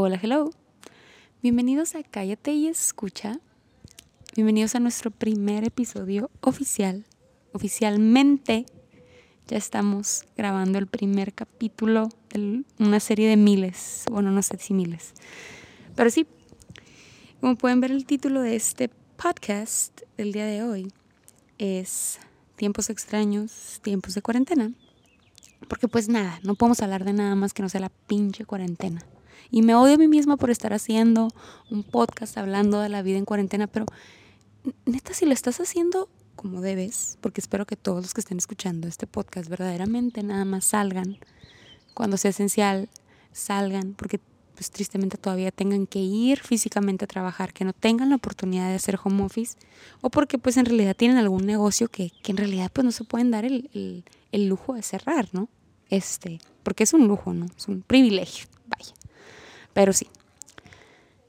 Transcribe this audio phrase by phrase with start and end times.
[0.00, 0.52] Hola, hello.
[1.42, 3.40] Bienvenidos a Cállate y Escucha.
[4.36, 7.04] Bienvenidos a nuestro primer episodio oficial.
[7.52, 8.64] Oficialmente
[9.48, 14.04] ya estamos grabando el primer capítulo de una serie de miles.
[14.08, 15.14] Bueno, no sé si miles.
[15.96, 16.28] Pero sí,
[17.40, 20.92] como pueden ver el título de este podcast del día de hoy
[21.58, 22.20] es
[22.54, 24.70] Tiempos extraños, tiempos de cuarentena.
[25.68, 29.04] Porque pues nada, no podemos hablar de nada más que no sea la pinche cuarentena.
[29.50, 31.28] Y me odio a mí misma por estar haciendo
[31.70, 33.86] un podcast hablando de la vida en cuarentena, pero
[34.84, 38.86] neta, si lo estás haciendo como debes, porque espero que todos los que estén escuchando
[38.86, 41.18] este podcast verdaderamente nada más salgan,
[41.94, 42.88] cuando sea esencial,
[43.32, 44.20] salgan, porque
[44.54, 48.74] pues tristemente todavía tengan que ir físicamente a trabajar, que no tengan la oportunidad de
[48.74, 49.56] hacer home office,
[50.00, 53.04] o porque pues en realidad tienen algún negocio que, que en realidad pues no se
[53.04, 55.48] pueden dar el, el, el lujo de cerrar, ¿no?
[55.90, 57.46] Este, porque es un lujo, ¿no?
[57.56, 58.94] Es un privilegio, vaya.
[59.78, 60.08] Pero sí,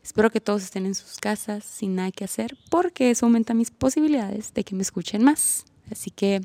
[0.01, 3.69] espero que todos estén en sus casas sin nada que hacer porque eso aumenta mis
[3.69, 5.65] posibilidades de que me escuchen más.
[5.91, 6.41] Así que,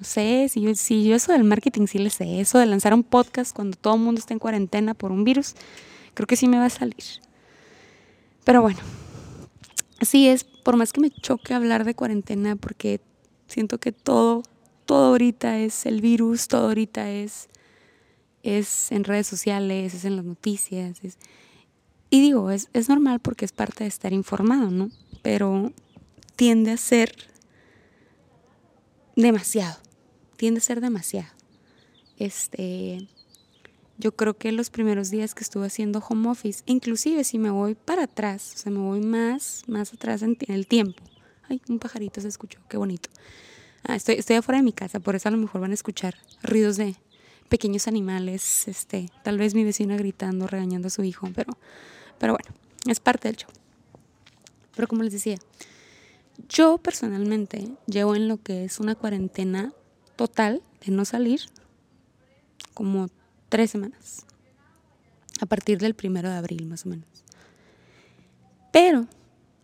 [0.00, 3.54] no sé, si yo, eso del marketing sí le sé, eso de lanzar un podcast
[3.54, 5.54] cuando todo el mundo está en cuarentena por un virus,
[6.12, 7.04] creo que sí me va a salir.
[8.42, 8.80] Pero bueno,
[10.00, 13.00] así es, por más que me choque hablar de cuarentena porque
[13.46, 14.42] siento que todo,
[14.86, 17.48] todo ahorita es el virus, todo ahorita es
[18.44, 21.02] es en redes sociales, es en las noticias.
[21.02, 21.18] Es,
[22.10, 24.90] y digo, es, es normal porque es parte de estar informado, ¿no?
[25.22, 25.72] Pero
[26.36, 27.12] tiende a ser
[29.16, 29.78] demasiado,
[30.36, 31.32] tiende a ser demasiado.
[32.18, 33.08] Este,
[33.96, 37.74] yo creo que los primeros días que estuve haciendo home office, inclusive si me voy
[37.74, 41.02] para atrás, o sea, me voy más, más atrás en, el tiempo.
[41.48, 43.08] Ay, un pajarito se escuchó, qué bonito.
[43.84, 46.16] Ah, estoy, estoy afuera de mi casa, por eso a lo mejor van a escuchar
[46.42, 46.96] ruidos de,
[47.48, 51.56] pequeños animales, este, tal vez mi vecina gritando, regañando a su hijo, pero,
[52.18, 52.54] pero bueno,
[52.86, 53.50] es parte del show.
[54.74, 55.36] Pero como les decía,
[56.48, 59.72] yo personalmente llevo en lo que es una cuarentena
[60.16, 61.42] total de no salir
[62.72, 63.08] como
[63.48, 64.26] tres semanas,
[65.40, 67.06] a partir del primero de abril más o menos.
[68.72, 69.06] Pero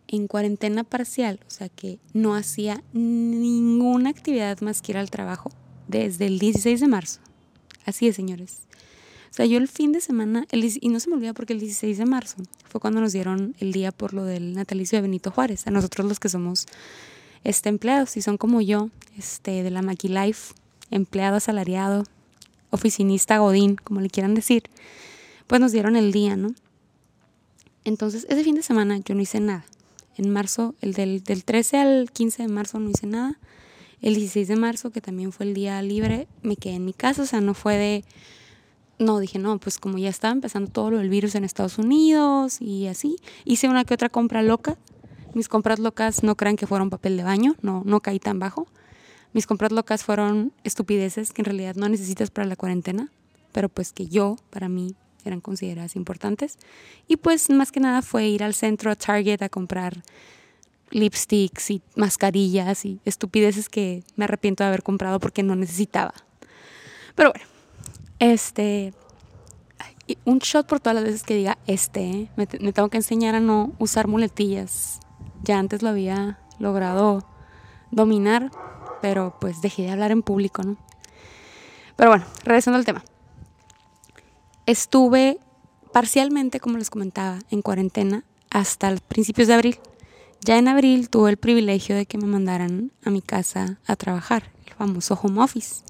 [0.07, 5.51] en cuarentena parcial, o sea que no hacía ninguna actividad más que ir al trabajo
[5.89, 7.21] desde el 16 de marzo
[7.91, 8.59] Así es, señores.
[9.33, 11.59] O sea, yo el fin de semana, el, y no se me olvida porque el
[11.59, 12.37] 16 de marzo
[12.69, 16.07] fue cuando nos dieron el día por lo del natalicio de Benito Juárez, a nosotros
[16.07, 16.67] los que somos
[17.43, 20.55] este, empleados y son como yo, este, de la Life,
[20.93, 22.05] empleado asalariado,
[22.71, 24.63] oficinista godín, como le quieran decir,
[25.49, 26.55] pues nos dieron el día, ¿no?
[27.85, 29.65] Entonces, ese fin de semana yo no hice nada.
[30.17, 33.37] En marzo, el del, del 13 al 15 de marzo no hice nada.
[34.03, 37.23] El 16 de marzo, que también fue el día libre, me quedé en mi casa,
[37.23, 38.05] o sea, no fue de...
[38.99, 42.61] No, dije, no, pues como ya estaba empezando todo lo del virus en Estados Unidos
[42.61, 43.17] y así,
[43.47, 44.77] hice una que otra compra loca.
[45.33, 48.67] Mis compras locas no crean que fueron papel de baño, no, no caí tan bajo.
[49.33, 53.11] Mis compras locas fueron estupideces que en realidad no necesitas para la cuarentena,
[53.53, 54.95] pero pues que yo, para mí,
[55.25, 56.59] eran consideradas importantes.
[57.07, 60.03] Y pues más que nada fue ir al centro, a Target, a comprar
[60.91, 66.15] lipsticks y mascarillas y estupideces que me arrepiento de haber comprado porque no necesitaba.
[67.15, 67.47] Pero bueno,
[68.19, 68.93] este,
[70.25, 73.73] un shot por todas las veces que diga este, me, tengo que enseñar a no
[73.79, 75.01] usar muletillas.
[75.43, 77.25] Ya antes lo había logrado
[77.91, 78.51] dominar,
[79.01, 80.77] pero pues dejé de hablar en público, ¿no?
[81.97, 83.05] Pero bueno, regresando al tema.
[84.67, 85.39] Estuve
[85.93, 89.79] parcialmente, como les comentaba, en cuarentena hasta principios de abril.
[90.43, 94.51] Ya en abril tuve el privilegio de que me mandaran a mi casa a trabajar,
[94.67, 95.83] el famoso home office,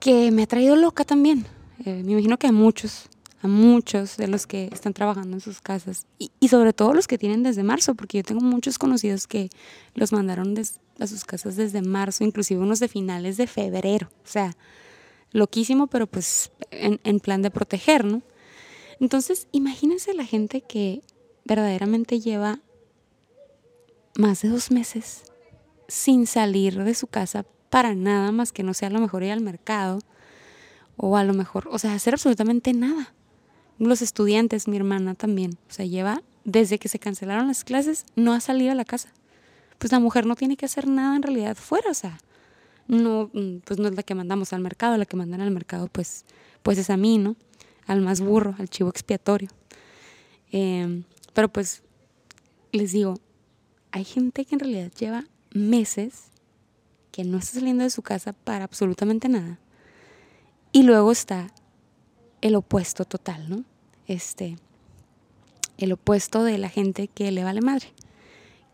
[0.00, 1.46] que me ha traído loca también.
[1.84, 3.10] Eh, me imagino que a muchos,
[3.42, 7.06] a muchos de los que están trabajando en sus casas y, y, sobre todo los
[7.06, 9.50] que tienen desde marzo, porque yo tengo muchos conocidos que
[9.94, 10.54] los mandaron
[10.98, 14.08] a sus casas desde marzo, inclusive unos de finales de febrero.
[14.24, 14.56] O sea,
[15.32, 18.22] loquísimo, pero pues en, en plan de proteger, ¿no?
[19.00, 21.02] Entonces, imagínense la gente que
[21.44, 22.60] verdaderamente lleva
[24.16, 25.24] más de dos meses
[25.88, 29.32] sin salir de su casa para nada más que no sea a lo mejor ir
[29.32, 29.98] al mercado
[30.96, 33.12] o a lo mejor, o sea, hacer absolutamente nada.
[33.78, 38.32] Los estudiantes, mi hermana también, o sea, lleva desde que se cancelaron las clases, no
[38.32, 39.08] ha salido a la casa.
[39.78, 42.18] Pues la mujer no tiene que hacer nada en realidad fuera, o sea,
[42.86, 43.30] no,
[43.64, 46.24] pues no es la que mandamos al mercado, la que mandan al mercado, pues,
[46.62, 47.34] pues es a mí, ¿no?
[47.86, 49.48] Al más burro, al chivo expiatorio.
[50.52, 51.02] Eh,
[51.32, 51.82] pero pues
[52.70, 53.18] les digo,
[53.94, 56.24] hay gente que en realidad lleva meses
[57.12, 59.60] que no está saliendo de su casa para absolutamente nada.
[60.72, 61.54] Y luego está
[62.40, 63.64] el opuesto total, ¿no?
[64.08, 64.56] este,
[65.78, 67.92] el opuesto de la gente que le vale madre,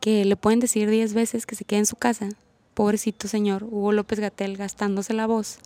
[0.00, 2.30] que le pueden decir diez veces que se quede en su casa,
[2.72, 5.58] pobrecito señor Hugo López Gatel gastándose la voz,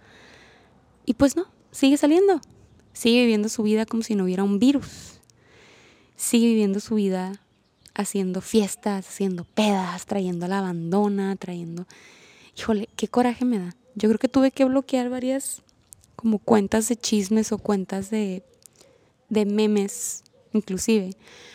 [1.07, 2.41] y pues no, sigue saliendo,
[2.93, 5.21] sigue viviendo su vida como si no hubiera un virus,
[6.17, 7.44] sigue viviendo su vida
[7.95, 11.87] haciendo fiestas, haciendo pedas, trayendo la abandona, trayendo...
[12.57, 13.75] Híjole, qué coraje me da.
[13.95, 15.63] Yo creo que tuve que bloquear varias
[16.17, 18.45] como cuentas de chismes o cuentas de,
[19.29, 20.25] de memes
[20.55, 21.11] inclusive,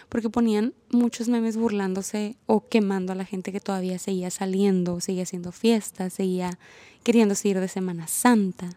[0.10, 5.24] porque ponían muchos memes burlándose o quemando a la gente que todavía seguía saliendo, seguía
[5.24, 6.60] haciendo fiestas, seguía
[7.04, 8.70] queriendo ir de Semana Santa.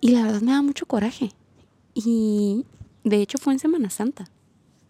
[0.00, 1.32] Y la verdad me da mucho coraje.
[1.94, 2.64] Y
[3.04, 4.30] de hecho fue en Semana Santa,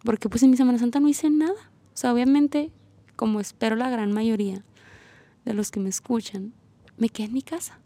[0.05, 1.71] porque pues en mi Semana Santa no hice nada.
[1.95, 2.71] O sea, obviamente,
[3.17, 4.65] como espero la gran mayoría
[5.45, 6.53] de los que me escuchan,
[6.97, 7.79] me quedé en mi casa.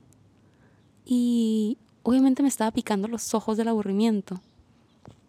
[1.04, 4.40] Y obviamente me estaba picando los ojos del aburrimiento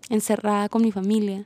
[0.09, 1.45] encerrada con mi familia,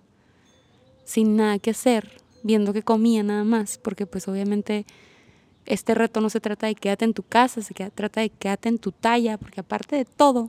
[1.03, 4.85] sin nada que hacer, viendo que comía nada más, porque pues obviamente
[5.65, 8.77] este reto no se trata de quédate en tu casa, se trata de quédate en
[8.77, 10.47] tu talla, porque aparte de todo,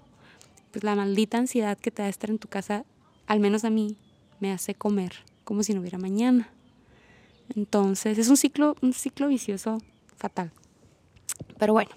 [0.70, 2.84] pues la maldita ansiedad que te da estar en tu casa,
[3.26, 3.96] al menos a mí,
[4.42, 6.50] me hace comer como si no hubiera mañana.
[7.54, 9.78] Entonces es un ciclo, un ciclo vicioso
[10.16, 10.50] fatal.
[11.58, 11.92] Pero bueno,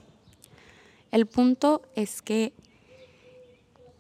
[1.12, 2.54] el punto es que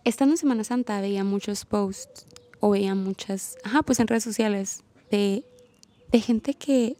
[0.03, 2.27] estando en Semana Santa veía muchos posts
[2.59, 5.43] o veía muchas, ajá, pues en redes sociales de,
[6.11, 6.97] de gente que,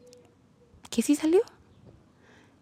[0.90, 1.42] que sí salió.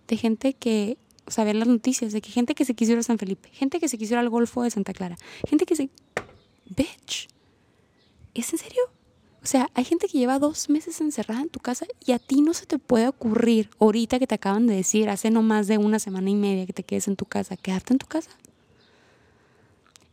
[0.10, 2.98] De gente que, o sea, ver las noticias de que gente que se quiso ir
[2.98, 5.78] a San Felipe, gente que se quiso ir al Golfo de Santa Clara, gente que
[5.78, 5.90] se...
[6.66, 7.28] Bitch,
[8.34, 8.82] ¿es en serio?
[9.42, 12.42] O sea, hay gente que lleva dos meses encerrada en tu casa y a ti
[12.42, 15.78] no se te puede ocurrir, ahorita que te acaban de decir, hace no más de
[15.78, 18.32] una semana y media que te quedes en tu casa, quedarte en tu casa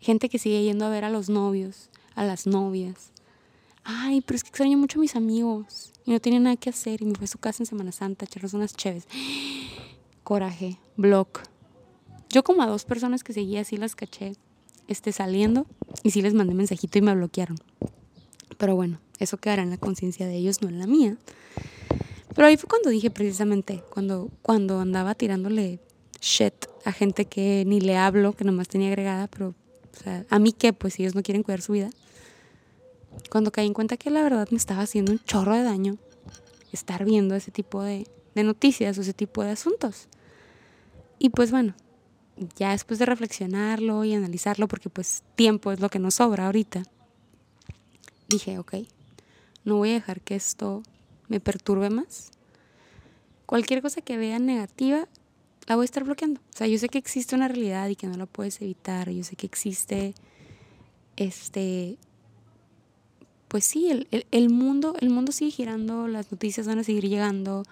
[0.00, 3.12] gente que sigue yendo a ver a los novios, a las novias.
[3.84, 7.02] Ay, pero es que extraño mucho a mis amigos y no tenía nada que hacer
[7.02, 9.06] y me fue a su casa en Semana Santa echarles unas chéves.
[10.24, 11.42] Coraje, block.
[12.28, 14.34] Yo como a dos personas que seguía así las caché
[14.86, 15.66] este, saliendo
[16.02, 17.56] y sí les mandé mensajito y me bloquearon.
[18.60, 21.16] Pero bueno, eso quedará en la conciencia de ellos, no en la mía.
[22.34, 25.80] Pero ahí fue cuando dije precisamente, cuando, cuando andaba tirándole
[26.20, 29.54] shit a gente que ni le hablo, que nomás tenía agregada, pero
[30.28, 30.74] ¿a mí qué?
[30.74, 31.88] Pues ellos no quieren cuidar su vida.
[33.30, 35.96] Cuando caí en cuenta que la verdad me estaba haciendo un chorro de daño
[36.70, 40.06] estar viendo ese tipo de, de noticias o ese tipo de asuntos.
[41.18, 41.74] Y pues bueno,
[42.56, 46.82] ya después de reflexionarlo y analizarlo, porque pues tiempo es lo que nos sobra ahorita,
[48.30, 48.74] dije, ok,
[49.64, 50.82] no voy a dejar que esto
[51.28, 52.30] me perturbe más.
[53.46, 55.08] Cualquier cosa que vea negativa,
[55.66, 56.40] la voy a estar bloqueando.
[56.40, 59.10] O sea, yo sé que existe una realidad y que no la puedes evitar.
[59.10, 60.14] Yo sé que existe,
[61.16, 61.96] este,
[63.48, 67.64] pues sí, el, el, mundo, el mundo sigue girando, las noticias van a seguir llegando,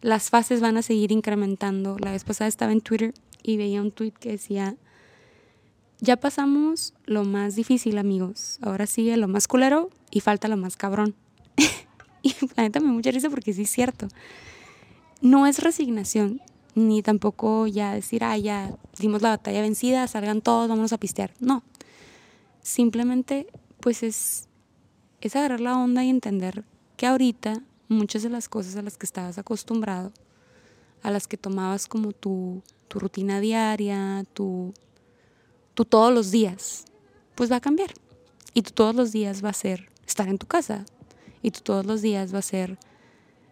[0.00, 1.98] las fases van a seguir incrementando.
[1.98, 4.76] La vez pasada estaba en Twitter y veía un tweet que decía,
[6.06, 8.58] ya pasamos lo más difícil, amigos.
[8.62, 11.16] Ahora sigue lo más culero y falta lo más cabrón.
[12.22, 14.06] y la me mucha risa porque sí es cierto.
[15.20, 16.40] No es resignación,
[16.76, 21.32] ni tampoco ya decir, ah, ya dimos la batalla vencida, salgan todos, vámonos a pistear.
[21.40, 21.64] No,
[22.62, 23.48] simplemente
[23.80, 24.48] pues es,
[25.20, 26.64] es agarrar la onda y entender
[26.96, 30.12] que ahorita muchas de las cosas a las que estabas acostumbrado,
[31.02, 34.72] a las que tomabas como tu, tu rutina diaria, tu,
[35.76, 36.86] tu todos los días,
[37.34, 37.90] pues va a cambiar.
[38.54, 40.86] Y tú todos los días va a ser estar en tu casa.
[41.42, 42.78] Y tú todos los días va a ser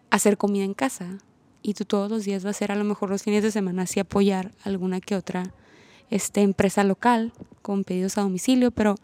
[0.09, 1.19] hacer comida en casa
[1.61, 3.83] y tú todos los días vas a ser a lo mejor los fines de semana
[3.83, 5.53] así apoyar alguna que otra
[6.09, 8.95] este, empresa local con pedidos a domicilio, pero,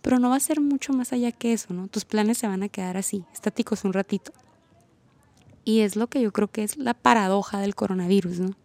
[0.00, 1.88] pero no va a ser mucho más allá que eso, ¿no?
[1.88, 4.32] Tus planes se van a quedar así, estáticos un ratito.
[5.64, 8.56] Y es lo que yo creo que es la paradoja del coronavirus, ¿no?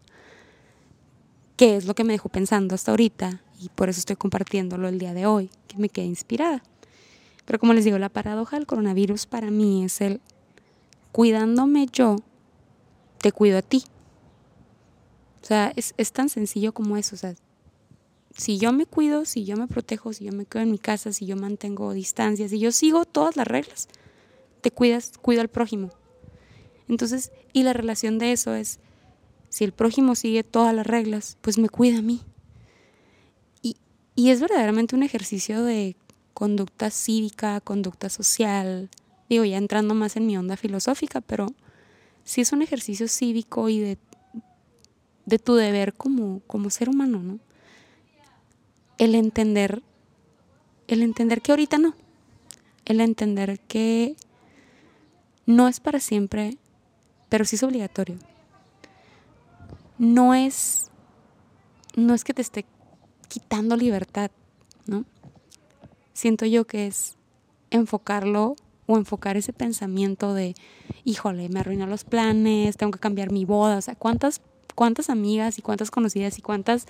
[1.56, 5.00] Que es lo que me dejó pensando hasta ahorita y por eso estoy compartiéndolo el
[5.00, 6.64] día de hoy, que me quedé inspirada.
[7.46, 10.20] Pero como les digo, la paradoja del coronavirus para mí es el
[11.12, 12.18] cuidándome yo,
[13.22, 13.84] te cuido a ti.
[15.42, 17.16] O sea, es, tan sencillo como eso.
[17.16, 17.36] O sea,
[18.36, 21.14] si yo me cuido, si yo me protejo, si yo me quedo en mi casa,
[21.14, 23.88] si yo mantengo distancias, si yo sigo todas las reglas,
[24.62, 25.92] te cuidas, cuido al prójimo.
[26.90, 28.80] Entonces, y la relación de eso es,
[29.50, 32.22] si el prójimo sigue todas las reglas, pues me cuida a mí.
[34.16, 35.96] Y, es verdaderamente un ejercicio de
[36.34, 38.90] conducta cívica, conducta social,
[39.30, 41.48] digo, ya entrando más en mi onda filosófica, pero
[42.24, 43.98] sí es un ejercicio cívico y de,
[45.26, 47.40] de tu deber como, como ser humano, ¿no?
[48.98, 49.84] El entender,
[50.88, 51.94] el entender que ahorita no,
[52.86, 54.16] el entender que
[55.46, 56.58] no es para siempre,
[57.30, 58.18] pero sí es obligatorio.
[59.98, 60.90] No es,
[61.96, 62.66] no es que te esté
[63.36, 64.32] quitando libertad,
[64.86, 65.04] ¿no?
[66.14, 67.18] Siento yo que es
[67.70, 68.56] enfocarlo
[68.88, 70.56] o enfocar ese pensamiento de,
[71.04, 74.40] híjole, me arruinó los planes, tengo que cambiar mi boda, o sea, cuántas,
[74.74, 76.86] cuántas amigas y cuántas conocidas y cuántas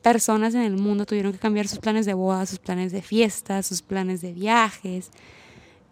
[0.00, 3.62] personas en el mundo tuvieron que cambiar sus planes de boda, sus planes de fiesta,
[3.62, 5.10] sus planes de viajes.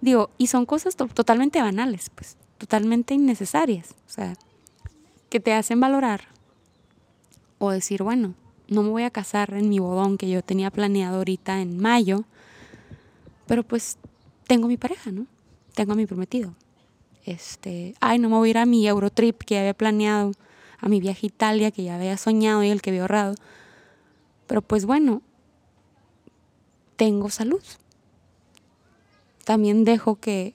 [0.01, 4.33] Digo, y son cosas totalmente banales, pues, totalmente innecesarias, o sea,
[5.29, 6.23] que te hacen valorar
[7.59, 8.35] o decir, bueno,
[8.69, 12.25] no me voy a casar en mi bodón que yo tenía planeado ahorita en mayo,
[13.47, 13.99] pero pues
[14.47, 15.27] tengo mi pareja, ¿no?
[15.75, 16.55] Tengo a mi prometido.
[17.25, 20.33] Este, ay, no me voy a ir a mi Eurotrip que había planeado,
[20.79, 23.35] a mi viaje a Italia que ya había soñado y el que había ahorrado.
[24.47, 25.23] Pero pues bueno,
[26.97, 27.63] tengo salud.
[29.45, 30.55] También dejo que,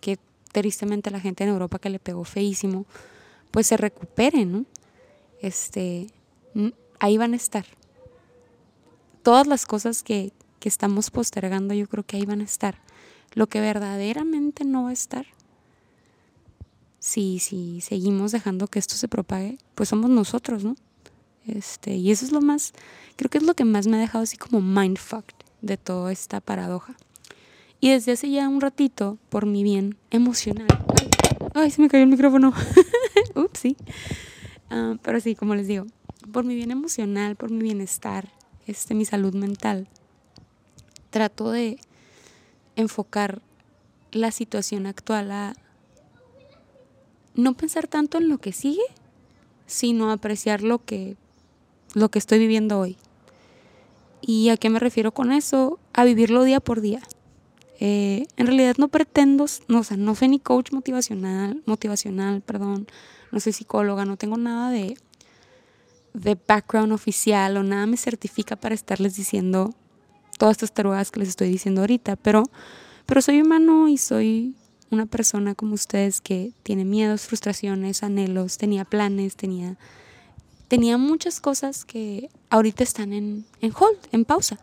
[0.00, 0.18] que
[0.52, 2.86] tristemente la gente en Europa que le pegó feísimo,
[3.50, 4.64] pues se recupere, ¿no?
[5.40, 6.06] Este,
[7.00, 7.66] ahí van a estar.
[9.22, 12.76] Todas las cosas que, que estamos postergando, yo creo que ahí van a estar.
[13.32, 15.26] Lo que verdaderamente no va a estar,
[17.00, 20.76] si, si seguimos dejando que esto se propague, pues somos nosotros, ¿no?
[21.46, 22.72] Este, y eso es lo más,
[23.16, 26.40] creo que es lo que más me ha dejado así como mindfucked de toda esta
[26.40, 26.94] paradoja.
[27.80, 30.68] Y desde hace ya un ratito, por mi bien emocional.
[31.54, 32.52] Ay, se me cayó el micrófono.
[33.34, 33.76] Ups, sí.
[34.68, 35.86] Ah, pero sí, como les digo,
[36.30, 38.28] por mi bien emocional, por mi bienestar,
[38.66, 39.88] este, mi salud mental,
[41.10, 41.78] trato de
[42.76, 43.42] enfocar
[44.12, 45.54] la situación actual a
[47.34, 48.82] no pensar tanto en lo que sigue,
[49.66, 51.16] sino apreciar lo que,
[51.94, 52.96] lo que estoy viviendo hoy.
[54.20, 55.78] ¿Y a qué me refiero con eso?
[55.92, 57.00] A vivirlo día por día.
[57.78, 62.86] Eh, en realidad no pretendo, no, o sea, no soy ni coach motivacional, motivacional, perdón,
[63.32, 64.98] no soy psicóloga, no tengo nada de,
[66.14, 69.74] de background oficial o nada me certifica para estarles diciendo
[70.38, 72.44] todas estas tarugadas que les estoy diciendo ahorita, pero,
[73.06, 74.54] pero soy humano y soy
[74.90, 79.76] una persona como ustedes que tiene miedos, frustraciones, anhelos, tenía planes, tenía,
[80.68, 84.58] tenía muchas cosas que ahorita están en, en hold, en pausa.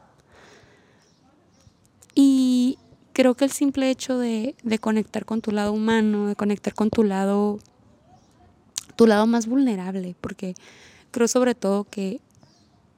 [2.13, 2.79] Y
[3.13, 6.89] creo que el simple hecho de, de, conectar con tu lado humano, de conectar con
[6.89, 7.59] tu lado,
[8.95, 10.55] tu lado más vulnerable, porque
[11.17, 12.21] creo sobre todo que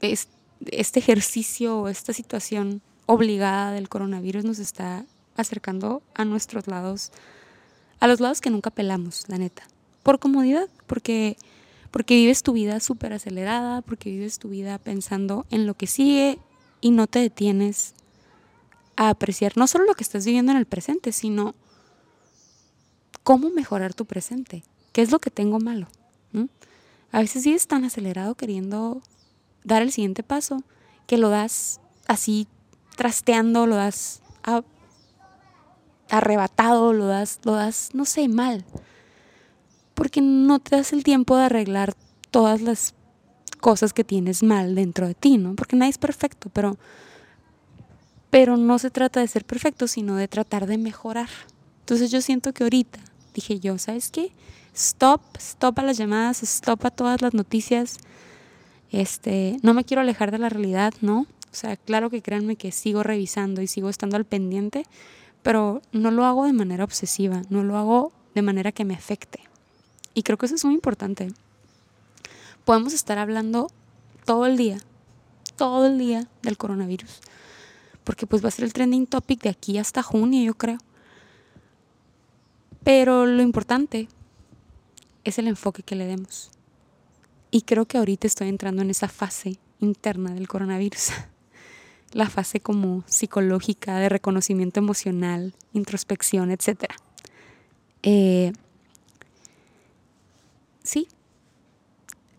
[0.02, 0.28] es,
[0.66, 5.06] este ejercicio o esta situación obligada del coronavirus nos está
[5.38, 7.14] acercando a nuestros lados,
[8.02, 9.64] a los lados que nunca pelamos, la neta.
[10.04, 11.38] Por comodidad, porque,
[11.92, 16.40] porque vives tu vida súper acelerada, porque vives tu vida pensando en lo que sigue
[16.82, 17.94] y no te detienes
[18.98, 21.56] a apreciar no solo lo que estás viviendo en el presente, sino
[23.24, 24.66] cómo mejorar tu presente.
[24.92, 25.88] ¿Qué es lo que tengo malo?
[27.12, 29.02] A veces vives tan acelerado queriendo
[29.64, 30.64] dar el siguiente paso,
[31.08, 32.48] que lo das así
[32.96, 34.22] trasteando, lo das
[36.10, 38.64] arrebatado, lo das, lo das, no sé, mal.
[39.96, 41.94] Porque no te das el tiempo de arreglar
[42.32, 42.94] todas las
[43.60, 45.56] cosas que tienes mal dentro de ti, ¿no?
[45.56, 46.78] Porque nadie es perfecto, pero,
[48.30, 51.30] pero no se trata de ser perfecto, sino de tratar de mejorar.
[51.82, 53.00] Entonces yo siento que ahorita
[53.40, 54.32] dije yo, ¿sabes qué?
[54.76, 57.98] Stop, stop a las llamadas, stop a todas las noticias,
[58.92, 61.22] este, no me quiero alejar de la realidad, ¿no?
[61.22, 64.86] O sea, claro que créanme que sigo revisando y sigo estando al pendiente,
[65.42, 69.40] pero no lo hago de manera obsesiva, no lo hago de manera que me afecte.
[70.14, 71.32] Y creo que eso es muy importante.
[72.66, 73.72] Podemos estar hablando
[74.26, 74.80] todo el día,
[75.56, 77.22] todo el día del coronavirus,
[78.04, 80.78] porque pues va a ser el trending topic de aquí hasta junio, yo creo.
[82.84, 84.08] Pero lo importante
[85.24, 86.52] es el enfoque que le demos.
[87.52, 91.10] Y creo que ahorita estoy entrando en esa fase interna del coronavirus.
[92.14, 96.86] La fase como psicológica, de reconocimiento emocional, introspección, etc.
[98.02, 98.52] Eh,
[100.84, 101.08] sí,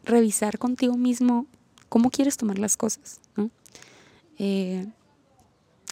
[0.04, 1.46] revisar contigo mismo
[1.88, 3.20] cómo quieres tomar las cosas.
[4.38, 4.86] Eh,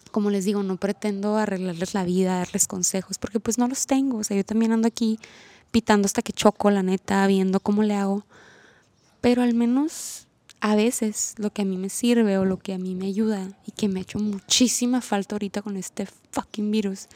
[0.09, 4.19] como les digo, no pretendo arreglarles la vida, darles consejos, porque pues no los tengo.
[4.19, 5.19] O sea, yo también ando aquí
[5.71, 8.25] pitando hasta que choco, la neta, viendo cómo le hago.
[9.21, 10.27] Pero al menos
[10.61, 13.49] a veces lo que a mí me sirve o lo que a mí me ayuda
[13.67, 17.07] y que me ha hecho muchísima falta ahorita con este fucking virus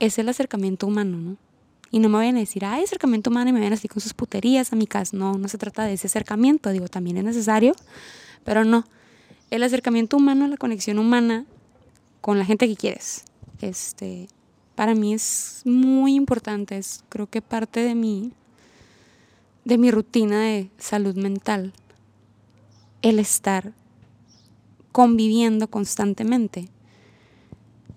[0.00, 1.36] es el acercamiento humano, ¿no?
[1.90, 4.14] Y no me vayan a decir, ay, acercamiento humano y me vayan así con sus
[4.14, 5.16] puterías, a mi casa.
[5.16, 7.76] No, no se trata de ese acercamiento, digo, también es necesario,
[8.42, 8.84] pero no.
[9.50, 11.46] El acercamiento humano, la conexión humana
[12.24, 13.22] con la gente que quieres.
[13.60, 14.28] este,
[14.74, 18.32] para mí es muy importante, es creo que parte de mi,
[19.66, 21.74] de mi rutina de salud mental,
[23.02, 23.74] el estar
[24.90, 26.70] conviviendo constantemente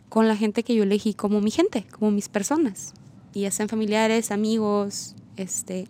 [0.09, 2.93] con la gente que yo elegí como mi gente, como mis personas,
[3.33, 5.87] y ya sean familiares, amigos, este,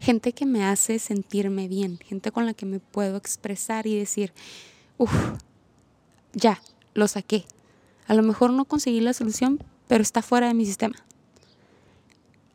[0.00, 4.32] gente que me hace sentirme bien, gente con la que me puedo expresar y decir,
[4.96, 5.12] uff,
[6.36, 6.60] ya,
[6.92, 7.46] lo saqué.
[8.06, 10.96] A lo mejor no conseguí la solución, pero está fuera de mi sistema.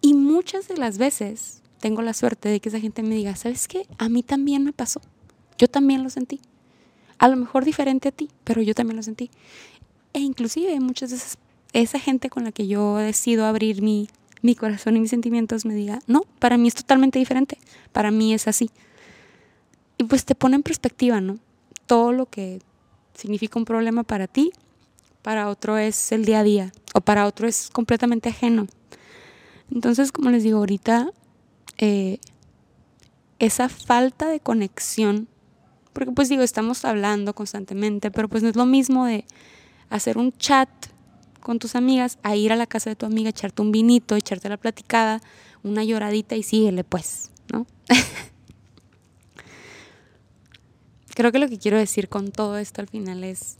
[0.02, 3.68] Y muchas de las veces tengo la suerte de que esa gente me diga, ¿sabes
[3.68, 3.88] qué?
[3.98, 5.02] A mí también me pasó.
[5.58, 6.40] Yo también lo sentí.
[7.18, 9.32] A lo mejor diferente a ti, pero yo también lo sentí.
[10.14, 11.38] E inclusive muchas veces
[11.74, 14.10] esa gente con la que yo decido abrir mi,
[14.44, 17.58] mi corazón y mis sentimientos me diga, no, para mí es totalmente diferente,
[17.92, 18.70] para mí es así.
[19.98, 21.40] Y pues te pone en perspectiva, ¿no?
[21.88, 22.62] Todo lo que
[23.22, 24.51] significa un problema para ti,
[25.22, 28.68] para otro es el día a día, o para otro es completamente ajeno.
[29.70, 31.12] Entonces, como les digo, ahorita
[31.78, 32.20] eh,
[33.38, 35.28] esa falta de conexión,
[35.94, 39.25] porque pues digo, estamos hablando constantemente, pero pues no es lo mismo de
[39.90, 40.70] hacer un chat
[41.42, 44.50] con tus amigas a ir a la casa de tu amiga, echarte un vinito, echarte
[44.50, 45.22] la platicada,
[45.63, 47.68] una lloradita y síguele pues, ¿no?
[51.22, 53.58] Creo que lo que quiero decir con todo esto al final es,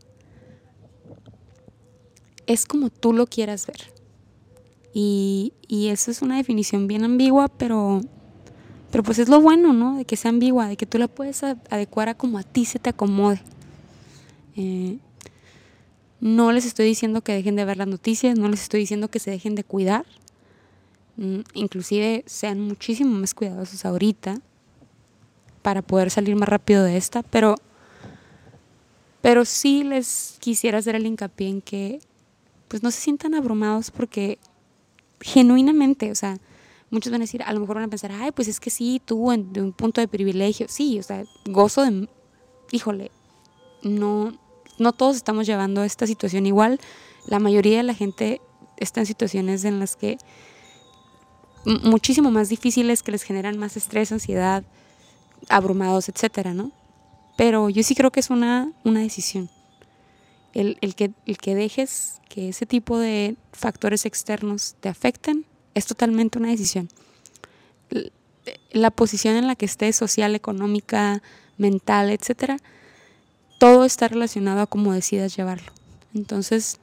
[2.48, 3.94] es como tú lo quieras ver.
[4.96, 8.01] Y, y eso es una definición bien ambigua, pero,
[8.89, 9.96] pero pues es lo bueno, ¿no?
[9.98, 12.80] De que sea ambigua, de que tú la puedes adecuar a como a ti se
[12.80, 13.44] te acomode.
[14.56, 14.98] Eh,
[16.20, 19.20] no les estoy diciendo que dejen de ver las noticias, no les estoy diciendo que
[19.20, 20.08] se dejen de cuidar.
[21.15, 24.41] Mm, inclusive sean muchísimo más cuidadosos ahorita
[25.62, 27.56] para poder salir más rápido de esta, pero,
[29.22, 32.00] pero sí les quisiera hacer el hincapié en que
[32.68, 34.39] pues no se sientan abrumados porque
[35.19, 36.38] genuinamente, o sea,
[36.89, 39.02] muchos van a decir, a lo mejor van a pensar, ay, pues es que sí,
[39.04, 42.08] tú en, de un punto de privilegio, sí, o sea, gozo de,
[42.71, 43.12] híjole,
[43.82, 44.38] no,
[44.78, 46.80] no todos estamos llevando esta situación igual.
[47.28, 48.41] La mayoría de la gente
[48.78, 50.17] está en situaciones en las que
[51.65, 54.63] muchísimo más difíciles que les generan más estrés, ansiedad,
[55.49, 56.71] abrumados, etcétera, ¿no?
[57.38, 59.49] Pero yo sí creo que es una, una decisión.
[60.54, 65.86] El, el, que, el que dejes que ese tipo de factores externos te afecten es
[65.86, 66.89] totalmente una decisión.
[68.71, 71.21] La posición en la que estés, social, económica,
[71.58, 72.58] mental, etcétera,
[73.60, 75.71] todo está relacionado a cómo decidas llevarlo.
[76.13, 76.80] Entonces,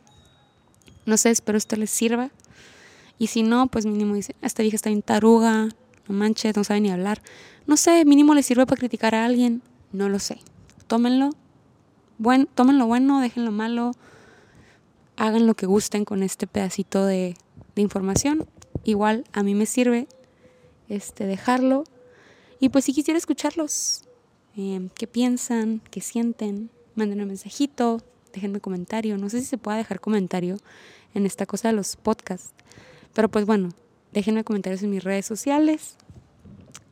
[1.07, 2.31] no sé, espero esto les sirva.
[3.19, 5.69] Y si no, pues mínimo dice, esta vieja está bien taruga,
[6.09, 7.23] no manches, no sabe ni hablar.
[7.67, 9.63] No sé, mínimo les sirve para criticar a alguien.
[9.93, 10.39] No lo sé.
[10.87, 11.31] Tómenlo.
[12.19, 13.93] Buen, tómenlo bueno, déjenlo malo.
[15.17, 17.37] Hagan lo que gusten con este pedacito de,
[17.75, 18.49] de información.
[18.85, 20.09] Igual a mí me sirve
[20.89, 21.85] este, dejarlo.
[22.61, 24.09] Y pues si quisiera escucharlos,
[24.59, 26.69] Em, qué piensan, qué sienten.
[26.97, 29.17] Manden un mensajito, déjenme comentario.
[29.17, 30.57] No sé si se pueda dejar comentario
[31.15, 32.55] en esta cosa de los podcasts.
[33.15, 33.69] Pero pues bueno,
[34.13, 35.97] déjenme comentarios en mis redes sociales.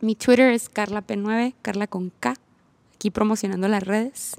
[0.01, 2.35] Mi Twitter es carlap9, Carla con K,
[2.95, 4.37] aquí promocionando las redes.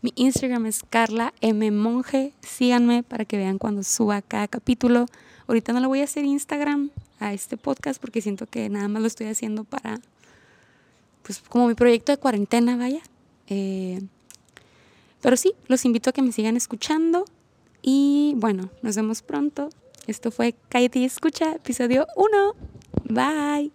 [0.00, 2.32] Mi Instagram es Carla M Monje.
[2.40, 5.06] Síganme para que vean cuando suba cada capítulo.
[5.48, 9.02] Ahorita no le voy a hacer Instagram a este podcast porque siento que nada más
[9.02, 10.00] lo estoy haciendo para
[11.22, 13.02] pues como mi proyecto de cuarentena, vaya.
[13.48, 14.00] Eh,
[15.20, 17.24] pero sí, los invito a que me sigan escuchando
[17.82, 19.70] y bueno, nos vemos pronto.
[20.08, 20.54] Esto fue
[21.00, 22.54] y Escucha, episodio 1.
[23.10, 23.72] Bye.